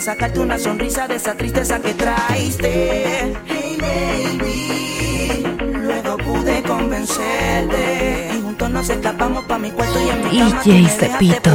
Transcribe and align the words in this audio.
en 0.00 0.04
sacarte 0.04 0.40
una 0.40 0.58
sonrisa 0.58 1.06
de 1.06 1.16
esa 1.16 1.34
tristeza 1.34 1.78
que 1.78 1.92
traiste. 1.92 3.34
Hey 3.46 3.76
baby, 3.78 5.44
luego 5.72 6.16
pude 6.16 6.62
convencerte. 6.62 8.30
Y 8.34 8.40
juntos 8.40 8.70
nos 8.70 8.88
escapamos 8.88 9.44
pa' 9.44 9.58
mi 9.58 9.70
cuarto 9.70 10.00
y 10.00 10.08
en 10.08 10.24
mi 10.24 10.38
cama 10.38 10.62
DJ 10.64 10.88
Cepito. 10.88 11.50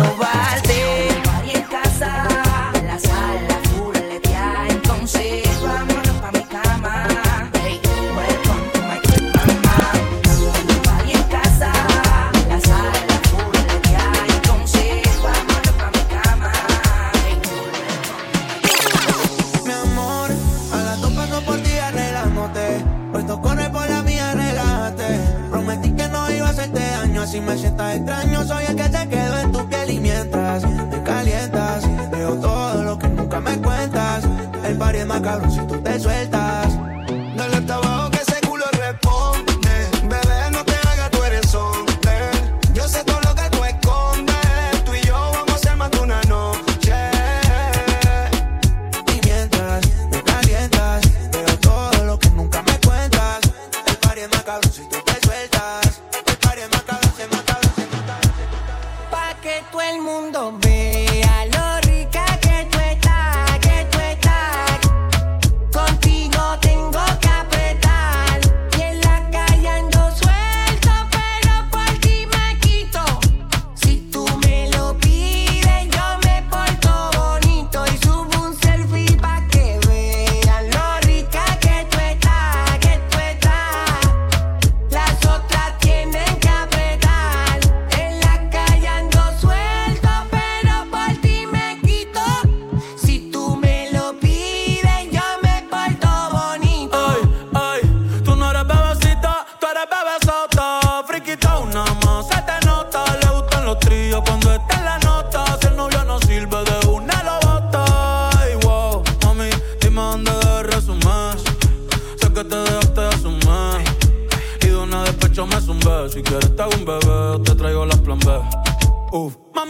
Pa' 119.16 119.66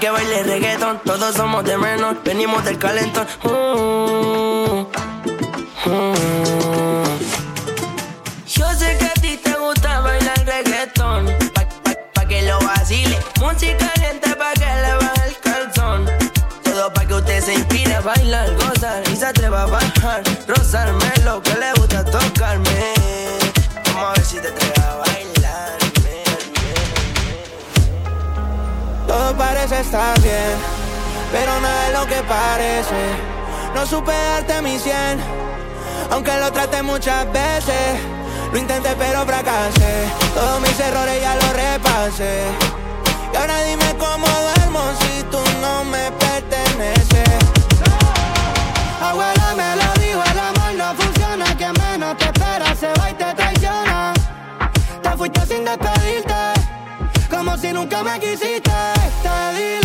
que 0.00 0.10
baile 0.10 0.42
reggaeton. 0.44 0.98
Todos 1.04 1.34
somos 1.34 1.62
de 1.64 1.76
menos, 1.76 2.16
venimos 2.24 2.64
del 2.64 2.78
calentón. 2.78 3.26
Mm, 3.44 4.86
mm. 5.90 7.18
Yo 8.46 8.74
sé 8.74 8.96
que 8.98 9.04
a 9.04 9.14
ti 9.20 9.36
te 9.36 9.54
gusta 9.56 10.00
bailar 10.00 10.46
reggaeton. 10.46 11.26
Pa', 12.14 12.26
que 12.26 12.42
lo 12.42 12.58
vacile. 12.60 13.18
Música 13.40 13.90
caliente 13.94 14.34
pa' 14.36 14.54
que 14.54 14.64
le 14.64 14.94
baje 14.94 15.28
el 15.28 15.36
calzón. 15.38 16.06
Todo 16.64 16.92
pa' 16.94 17.04
que 17.04 17.14
usted 17.14 17.44
se 17.44 17.54
inspire 17.54 17.94
a 17.96 18.00
bailar, 18.00 18.56
gozar 18.56 19.02
y 19.12 19.16
se 19.16 19.26
atreva 19.26 19.64
a 19.64 19.66
bajar. 19.66 20.22
Rozarme 20.48 21.12
lo 21.24 21.42
que 21.42 21.54
le 21.56 21.72
gusta 21.72 21.81
está 29.74 30.14
bien, 30.22 30.54
pero 31.32 31.60
nada 31.60 31.86
es 31.88 31.92
lo 31.98 32.06
que 32.06 32.22
parece. 32.22 33.02
No 33.74 33.86
supe 33.86 34.12
darte 34.12 34.60
mi 34.62 34.78
cien, 34.78 35.18
aunque 36.10 36.36
lo 36.38 36.52
traté 36.52 36.82
muchas 36.82 37.30
veces. 37.32 38.00
Lo 38.52 38.58
intenté 38.58 38.94
pero 38.98 39.24
fracasé, 39.24 40.08
todos 40.34 40.60
mis 40.60 40.78
errores 40.78 41.20
ya 41.22 41.34
los 41.36 41.52
repasé. 41.54 42.42
Y 43.32 43.36
ahora 43.36 43.62
dime 43.62 43.96
cómo 43.98 44.26
duermo 44.26 44.80
si 45.00 45.22
tú 45.24 45.38
no 45.62 45.84
me 45.84 46.10
perteneces. 46.12 47.38
Abuela 49.00 49.54
me 49.56 49.76
lo 49.76 49.92
dijo, 50.02 50.22
el 50.30 50.38
amor 50.38 50.74
no 50.76 51.02
funciona, 51.02 51.56
que 51.56 51.72
menos 51.80 52.16
te 52.18 52.24
espera 52.26 52.74
se 52.78 52.88
va 53.00 53.10
y 53.10 53.14
te 53.14 53.34
traiciona. 53.34 54.12
Te 55.02 55.10
fuiste 55.16 55.46
sin 55.46 55.64
despedirte 55.64 56.61
como 57.44 57.58
si 57.58 57.72
nunca 57.72 58.02
me 58.04 58.20
quisiste. 58.20 58.70
Te 59.22 59.54
di 59.54 59.81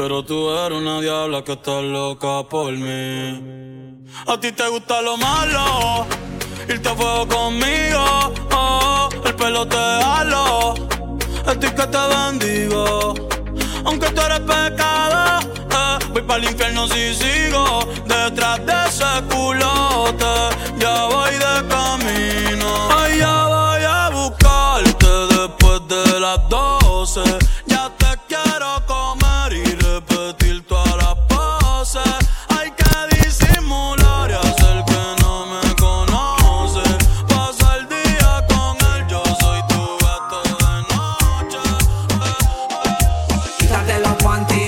Pero 0.00 0.22
tú 0.22 0.48
eres 0.52 0.78
una 0.78 1.00
diabla 1.00 1.42
que 1.42 1.54
está 1.54 1.82
loca 1.82 2.48
por 2.48 2.70
mí. 2.70 3.98
A 4.28 4.38
ti 4.38 4.52
te 4.52 4.68
gusta 4.68 5.02
lo 5.02 5.16
malo, 5.16 6.06
irte 6.68 6.88
a 6.88 6.94
fuego 6.94 7.26
conmigo. 7.26 8.32
Oh, 8.52 9.08
el 9.24 9.34
pelo 9.34 9.66
te 9.66 9.76
halo, 9.76 10.74
estoy 11.48 11.70
que 11.70 11.86
te 11.94 11.98
bendigo. 12.14 13.12
Aunque 13.84 14.08
tú 14.10 14.20
eres 14.20 14.38
pecado, 14.38 15.40
eh, 15.68 15.98
voy 16.12 16.22
para 16.22 16.44
el 16.44 16.50
infierno 16.52 16.86
si 16.86 17.12
sigo 17.16 17.80
want 44.24 44.50
it 44.52 44.67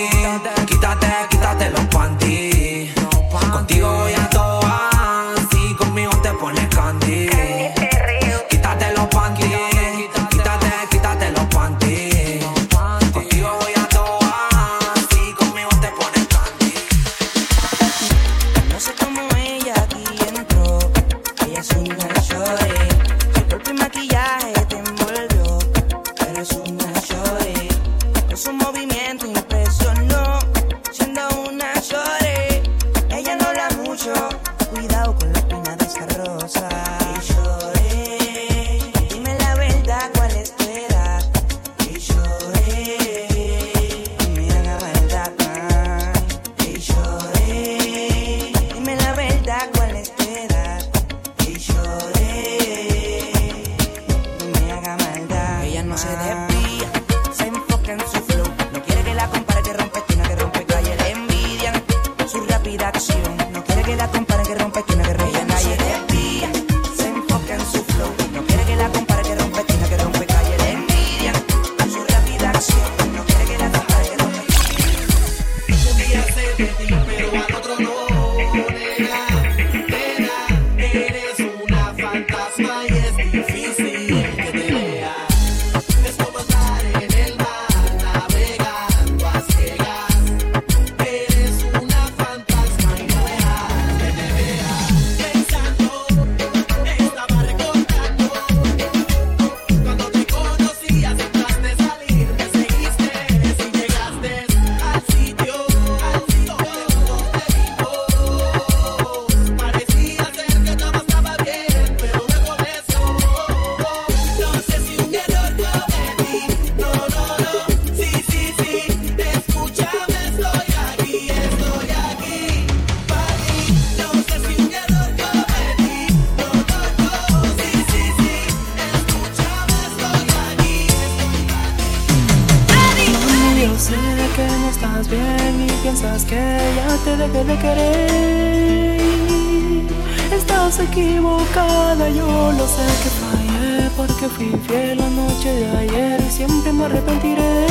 que 144.21 144.29
fui 144.29 144.53
fiel 144.67 144.99
la 144.99 145.09
noche 145.09 145.51
de 145.51 145.67
ayer. 145.79 146.21
Siempre 146.31 146.73
me 146.73 146.85
arrepentiré 146.85 147.70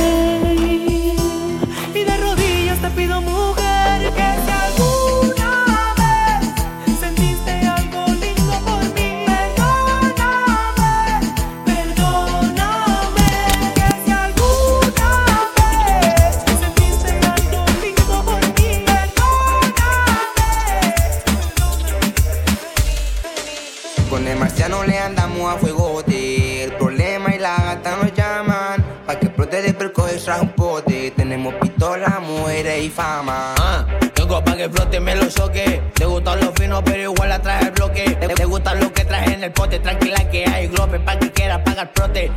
mujeres 32.49 32.83
y 32.83 32.89
fama. 32.89 33.53
Ah, 33.59 33.85
tengo 34.13 34.43
pa' 34.43 34.55
que 34.55 34.69
flote, 34.69 34.99
me 34.99 35.15
lo 35.15 35.29
soque. 35.29 35.81
Te 35.93 36.05
gustan 36.05 36.39
los 36.39 36.53
finos, 36.55 36.81
pero 36.83 37.11
igual 37.11 37.29
la 37.29 37.39
traje 37.39 37.65
el 37.65 37.71
bloque. 37.71 38.17
Te, 38.35 38.45
gustan 38.45 38.79
lo 38.79 38.91
que 38.91 39.05
traje 39.05 39.33
en 39.33 39.43
el 39.43 39.51
pote, 39.51 39.79
tranquila 39.79 40.29
que 40.29 40.45
hay 40.45 40.67
globe 40.67 40.99
pa' 40.99 41.19
que 41.19 41.31
quiera 41.31 41.63
pagar 41.63 41.93
prote. 41.93 42.31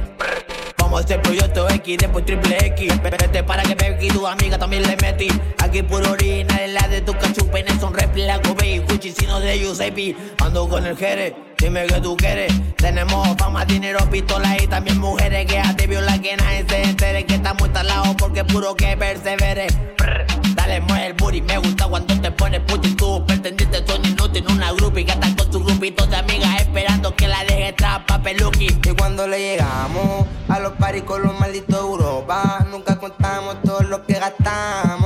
Vamos 0.76 1.00
a 1.00 1.04
hacer 1.04 1.22
proyecto 1.22 1.68
X, 1.70 1.98
después 1.98 2.26
triple 2.26 2.58
X. 2.66 3.02
Vete 3.02 3.42
para 3.42 3.62
que 3.62 3.74
Becky 3.74 4.08
tu 4.08 4.26
amiga 4.26 4.58
también 4.58 4.82
le 4.82 4.96
metí. 4.96 5.28
Aquí 5.58 5.82
puro 5.82 6.10
original, 6.10 6.60
en 6.60 6.74
la 6.74 6.88
de 6.88 7.00
tu 7.00 7.14
cachupenes 7.14 7.80
son 7.80 7.94
Kobe 7.94 8.66
y 8.66 8.78
Gucci, 8.78 9.12
sino 9.12 9.40
de 9.40 9.58
Giuseppe. 9.58 10.14
Ando 10.44 10.68
con 10.68 10.84
el 10.84 10.96
Jere, 10.96 11.34
dime 11.62 11.86
que 11.86 12.00
tú 12.00 12.16
quieres. 12.16 12.52
Tenemos 12.76 13.28
fama, 13.38 13.64
dinero, 13.64 13.98
pistolas 14.10 14.60
y 14.60 14.66
también 14.66 14.98
mujeres 14.98 15.46
que 15.46 15.62
ti 15.76 15.86
viola 15.86 16.18
que 16.18 16.36
nadie 16.36 16.66
se 16.68 16.82
entere 16.82 17.24
que 17.24 17.34
estamos 17.34 17.62
instalados 17.62 18.16
porque 18.18 18.44
puro 18.44 18.74
que 18.74 18.96
persevere. 18.96 19.68
Dale, 20.54 20.80
mueve 20.80 21.06
el 21.06 21.12
booty, 21.14 21.40
me 21.42 21.58
gusta 21.58 21.86
cuando 21.86 22.20
te 22.20 22.30
pones 22.32 22.60
puti. 22.60 22.94
Tú 22.94 23.24
pretendiente 23.26 23.84
son 23.86 24.04
inútil, 24.04 24.44
una 24.50 24.72
grupo 24.72 24.98
y 24.98 25.04
que 25.04 25.12
están 25.12 25.34
con 25.34 25.52
su 25.52 25.62
grupito 25.62 26.06
de 26.06 26.16
amigas 26.16 26.60
esperando 26.60 27.14
que 27.14 27.28
la 27.28 27.44
deje 27.44 27.72
trapa 27.74 28.20
peluqui. 28.20 28.66
Y 28.66 28.94
cuando 28.96 29.26
le 29.28 29.38
llegamos 29.38 30.26
a 30.48 30.58
los 30.58 30.72
paris 30.72 31.04
con 31.04 31.22
los 31.22 31.38
malditos 31.38 31.78
Europa, 31.78 32.66
nunca 32.70 32.98
contamos 32.98 33.62
todo 33.62 33.82
lo 33.82 34.04
que 34.04 34.14
gastamos. 34.14 35.01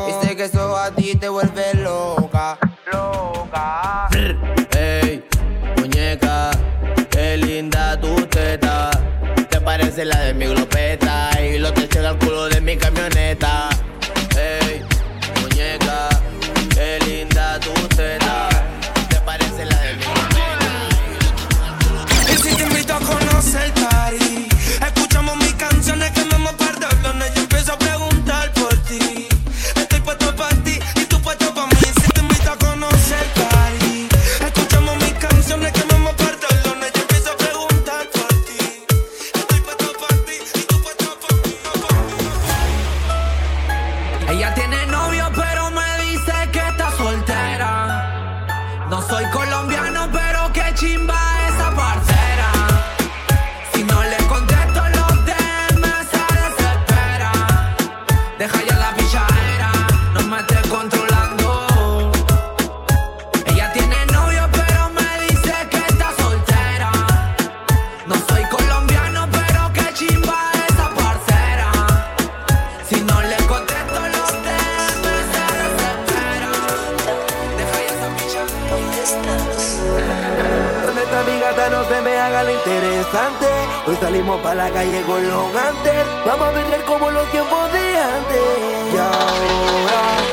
Hoy 83.87 83.95
salimos 84.01 84.41
para 84.41 84.67
la 84.67 84.71
calle 84.71 85.01
con 85.03 85.29
los 85.29 85.53
gantes. 85.53 86.05
Vamos 86.27 86.49
a 86.49 86.51
vender 86.51 86.83
como 86.83 87.09
los 87.09 87.31
tiempos 87.31 87.73
de 87.73 87.99
antes. 87.99 88.93
Y 88.93 88.97
ahora, 88.97 90.26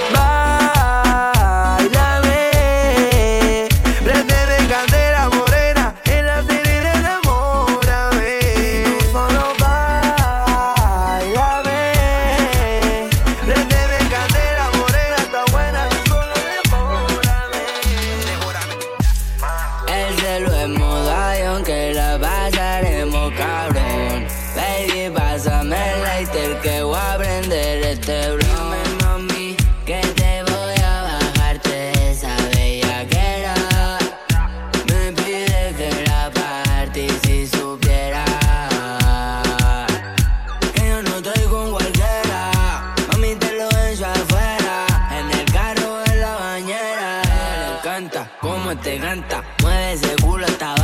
cómo 48.64 48.78
te 48.78 48.98
canta. 48.98 49.44
Mueve 49.62 49.94
ese 49.94 50.16
culo 50.22 50.46
hasta 50.46 50.83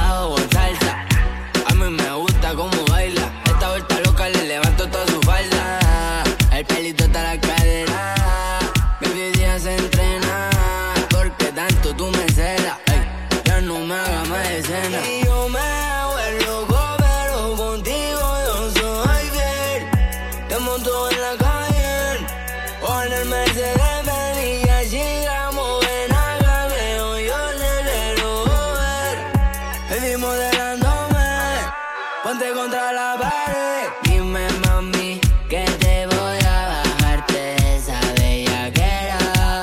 Contra 32.39 32.93
la 32.93 33.17
pared. 33.19 33.89
Dime, 34.03 34.47
mami, 34.65 35.19
que 35.49 35.65
te 35.79 36.07
voy 36.07 36.37
a 36.45 36.83
bajarte 36.83 37.55
esa 37.75 37.99
bellaquera. 38.17 39.61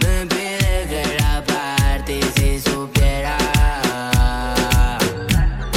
Me 0.00 0.26
pide 0.26 0.86
que 0.88 1.16
la 1.18 1.42
parte 1.44 2.20
si 2.36 2.60
supiera. 2.60 3.36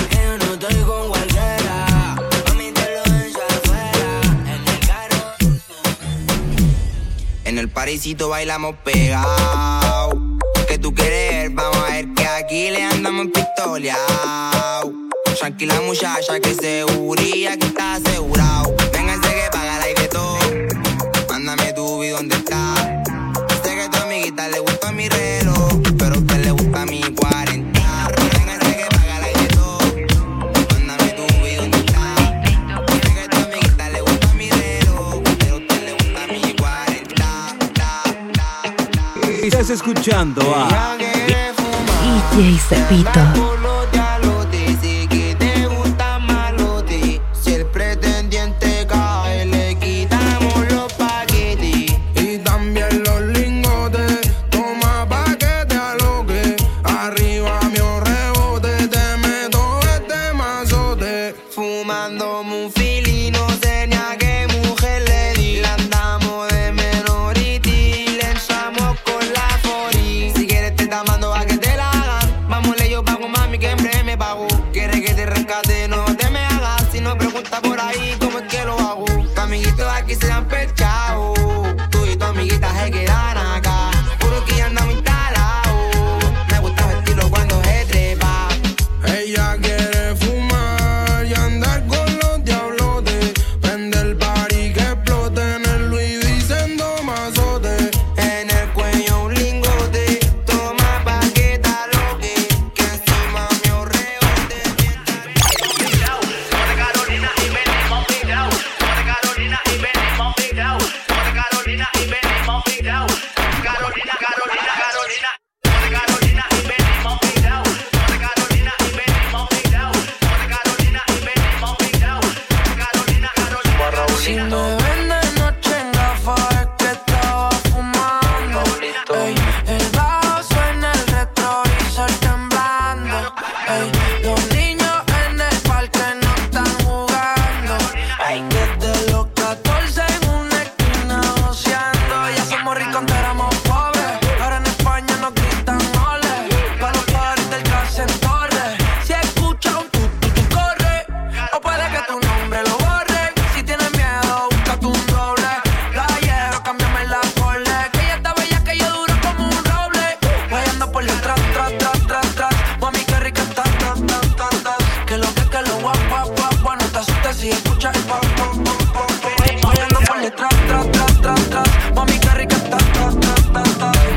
Que 0.10 0.18
yo 0.18 0.38
no 0.38 0.53
estoy 0.53 0.75
con 0.84 1.10
cualquiera. 1.10 2.15
Mami, 2.50 2.72
te 2.72 2.82
lo 2.82 3.03
echo 3.25 3.41
afuera. 3.50 4.10
En 4.46 4.68
el 4.68 4.80
carro. 4.88 5.22
En 7.46 7.58
el 7.58 7.70
parisito 7.70 8.30
bailamos 8.30 8.75
pegado. 8.84 10.22
Que 10.68 10.77
tú 10.77 10.94
quieres, 10.94 11.53
vamos 11.53 11.77
a 11.77 11.94
ver 11.94 12.13
que 12.13 12.27
aquí 12.27 12.70
le 12.70 12.84
andamos 12.84 13.27
pistoleado. 13.34 15.00
Tranquila 15.41 15.81
muchacha 15.81 16.39
que 16.39 16.53
seguría 16.53 17.57
que 17.57 17.65
está 17.65 17.95
asegurado. 17.95 18.75
Vénganse 18.93 19.27
que 19.27 19.50
paga 19.51 19.77
el 19.77 19.83
aire 19.86 20.07
todo. 20.07 20.38
Mándame 21.31 21.74
tu 21.74 22.00
vi 22.00 22.10
dónde 22.10 22.36
está. 22.36 22.75
Sé 23.63 23.74
que 23.74 23.81
a 23.81 23.89
tu 23.89 23.98
amiguita 24.03 24.48
le 24.50 24.60
gusta 24.60 24.91
mi 24.91 25.10
reloj, 25.10 25.81
pero 25.98 26.13
a 26.13 26.19
usted 26.19 26.45
le 26.45 26.51
gusta 26.51 26.86
mi 26.86 27.01
40. 27.01 27.81
Vénganse 28.36 28.77
que 28.77 28.86
paga 28.95 29.17
el 29.17 29.24
aire 29.24 29.48
todo. 29.48 29.79
Mándame 30.74 31.10
tu 31.13 31.25
vi 31.43 31.55
dónde 31.55 31.77
está. 31.79 32.15
Sé 33.01 33.12
que 33.12 33.21
a 33.21 33.27
tu 33.27 33.38
amiguita 33.38 33.89
le 33.89 34.01
gusta 34.01 34.33
mi 34.36 34.51
reloj, 34.51 35.24
pero 35.39 35.55
a 35.55 35.57
usted 35.57 35.81
le 35.88 35.93
gusta 35.93 36.27
mi 36.27 36.53
40. 36.53 37.25
Estás 39.41 39.71
escuchando 39.71 40.55
a 40.55 40.98
DJ 42.29 42.60
Cepito. 42.60 43.61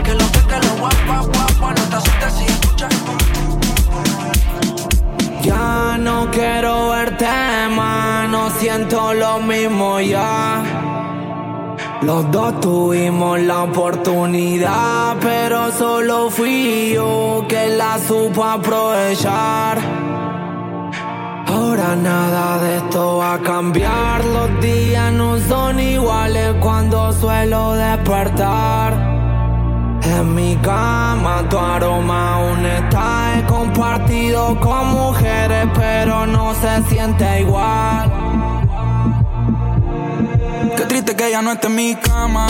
Que 0.04 0.14
lo 0.14 0.26
que, 0.32 0.56
lo 0.66 0.76
guap, 0.80 0.94
guap, 1.06 1.26
guap, 1.34 1.58
guap. 1.58 1.78
No 1.78 1.84
te 1.88 1.96
asustes 1.96 2.40
escuchas 2.48 2.92
Ya 5.42 5.96
no 5.98 6.30
quiero 6.30 6.90
verte 6.90 7.26
más, 7.70 8.28
no 8.28 8.50
siento 8.50 9.14
lo 9.14 9.40
mismo 9.40 10.00
ya. 10.00 10.62
Los 12.02 12.30
dos 12.30 12.60
tuvimos 12.60 13.40
la 13.40 13.62
oportunidad, 13.62 15.16
pero 15.20 15.72
solo 15.72 16.28
fui 16.30 16.92
yo 16.94 17.46
que 17.48 17.68
la 17.68 17.98
supo 17.98 18.44
aprovechar. 18.44 20.03
Ahora 21.64 21.96
nada 21.96 22.59
de 22.59 22.77
esto 22.77 23.16
va 23.16 23.35
a 23.35 23.38
cambiar, 23.40 24.22
los 24.22 24.61
días 24.61 25.11
no 25.14 25.38
son 25.48 25.81
iguales 25.81 26.55
cuando 26.61 27.11
suelo 27.14 27.72
despertar. 27.72 28.92
En 30.03 30.35
mi 30.35 30.57
cama 30.57 31.42
tu 31.48 31.59
aroma 31.59 32.35
aún 32.35 32.66
está 32.66 33.42
compartido 33.48 34.61
con 34.61 34.88
mujeres 34.88 35.66
pero 35.74 36.27
no 36.27 36.55
se 36.55 36.83
siente 36.90 37.40
igual 37.40 38.12
Qué 40.77 40.85
triste 40.85 41.16
que 41.16 41.29
ella 41.29 41.40
no 41.40 41.53
esté 41.53 41.68
en 41.68 41.74
mi 41.74 41.94
cama. 41.94 42.46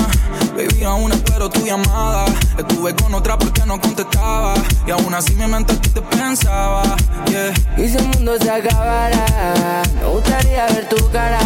Baby, 0.52 0.84
aún 0.84 1.12
espero 1.12 1.48
tu 1.48 1.64
llamada. 1.64 2.26
Estuve 2.58 2.94
con 2.94 3.14
otra 3.14 3.38
porque 3.38 3.64
no 3.66 3.80
contestaba. 3.80 4.54
Y 4.86 4.90
aún 4.90 5.14
así 5.14 5.34
mi 5.34 5.46
mente 5.46 5.72
a 5.72 5.80
te 5.80 6.02
pensaba. 6.02 6.96
Y 7.76 7.88
si 7.88 7.96
el 7.96 8.04
mundo 8.08 8.36
se 8.40 8.48
acabara 8.48 9.82
Me 10.00 10.06
gustaría 10.06 10.66
ver 10.66 10.88
tu 10.88 11.10
cara 11.10 11.40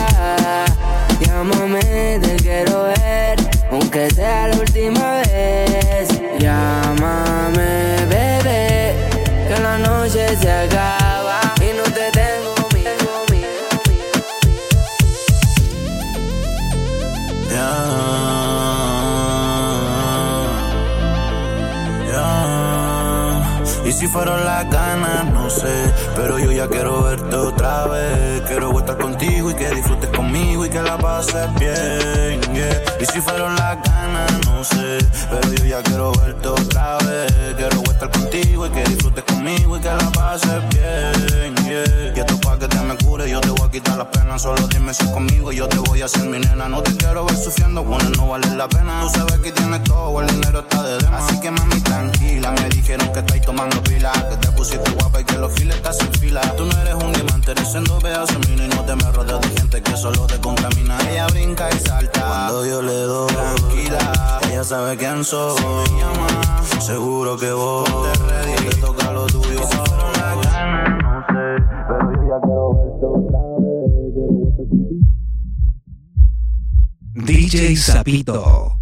Llámame, 1.20 2.18
te 2.20 2.36
quiero 2.36 2.84
ver 2.84 3.38
Aunque 3.70 4.10
sea 4.10 4.48
la 4.48 4.56
última 4.56 5.22
vez 5.22 6.08
Llámame, 6.38 8.06
bebé 8.06 8.94
Que 9.48 9.60
la 9.62 9.78
noche 9.78 10.36
se 10.36 10.50
acaba 10.50 11.17
si 23.98 24.06
fueron 24.06 24.44
las 24.44 24.70
ganas, 24.70 25.24
no 25.32 25.50
sé. 25.50 25.92
Pero 26.14 26.38
yo 26.38 26.52
ya 26.52 26.68
quiero 26.68 27.02
verte 27.02 27.34
otra 27.34 27.86
vez. 27.86 28.42
Quiero 28.46 28.78
estar 28.78 28.96
contigo 28.96 29.50
y 29.50 29.54
que 29.54 29.68
disfrutes 29.70 30.10
conmigo 30.10 30.64
y 30.64 30.68
que 30.68 30.80
la 30.80 30.96
pases 30.96 31.52
bien. 31.58 32.40
Y 33.00 33.04
si 33.06 33.20
fueron 33.20 33.56
las 33.56 33.82
ganas, 33.82 34.46
no 34.46 34.62
sé. 34.62 34.98
Pero 35.30 35.52
yo 35.52 35.64
ya 35.64 35.82
quiero 35.82 36.12
verte 36.12 36.48
otra 36.48 36.98
vez. 36.98 37.32
Quiero 37.56 37.87
estar 37.98 38.10
contigo 38.10 38.66
y 38.66 38.70
que 38.70 38.84
disfrutes 38.84 39.24
conmigo 39.24 39.76
y 39.76 39.80
que 39.80 39.88
la 39.88 40.10
pases 40.12 40.62
bien. 40.70 41.54
yeah. 41.66 42.12
Y 42.14 42.20
esto 42.20 42.38
pa' 42.40 42.58
que 42.58 42.68
te 42.68 42.78
me 42.80 42.96
cure, 42.96 43.28
yo 43.28 43.40
te 43.40 43.50
voy 43.50 43.66
a 43.66 43.70
quitar 43.70 43.98
las 43.98 44.06
penas. 44.06 44.42
Solo 44.42 44.66
dime 44.68 44.94
si 44.94 45.04
es 45.04 45.10
conmigo 45.10 45.52
y 45.52 45.56
yo 45.56 45.68
te 45.68 45.78
voy 45.78 46.02
a 46.02 46.04
hacer 46.04 46.24
mi 46.24 46.38
nena. 46.38 46.68
No 46.68 46.82
te 46.82 46.96
quiero 46.96 47.24
ver 47.24 47.36
sufriendo, 47.36 47.82
bueno, 47.82 48.08
no 48.16 48.28
vale 48.28 48.48
la 48.54 48.68
pena. 48.68 49.02
Tú 49.02 49.08
sabes 49.18 49.38
que 49.40 49.50
tienes 49.50 49.82
todo, 49.84 50.20
el 50.20 50.28
dinero 50.28 50.60
está 50.60 50.82
de 50.84 50.98
demás. 50.98 51.24
Así 51.24 51.40
que 51.40 51.50
mami, 51.50 51.80
tranquila. 51.80 52.52
Me 52.52 52.68
dijeron 52.68 53.12
que 53.12 53.18
estáis 53.18 53.42
tomando 53.42 53.82
pila, 53.82 54.12
que 54.30 54.36
te 54.36 54.52
pusiste 54.52 54.90
guapa 54.92 55.20
y 55.20 55.24
que 55.24 55.38
los 55.38 55.52
files 55.52 55.76
estás 55.76 56.00
en 56.00 56.12
fila. 56.14 56.40
Tú 56.56 56.66
no 56.66 56.78
eres 56.80 56.94
un 56.94 57.12
diamante, 57.12 57.50
eres 57.50 57.74
en 57.74 57.84
dos 57.84 58.02
pedazos 58.02 58.38
mino 58.48 58.64
y 58.64 58.68
no 58.68 58.84
te 58.84 58.94
me 58.94 59.10
rodeas 59.12 59.40
de 59.40 59.60
gente 59.60 59.82
que 59.82 59.96
solo 59.96 60.26
te 60.26 60.38
contamina. 60.38 60.96
Ella 61.10 61.26
brinca 61.26 61.68
y 61.70 61.78
salta 61.80 62.20
cuando 62.20 62.64
yo 62.64 62.80
le 62.80 63.00
doy. 63.02 63.32
Tranquila, 63.32 64.40
ella 64.50 64.64
sabe 64.64 64.96
quién 64.96 65.24
soy. 65.24 65.58
Si 65.58 65.64
me 65.66 66.00
llama, 66.00 66.62
seguro 66.80 67.36
que 67.36 67.52
voy. 67.52 67.87
DJ 77.28 77.76
Zapito. 77.76 78.77